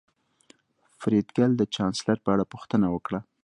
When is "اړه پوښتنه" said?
2.33-2.87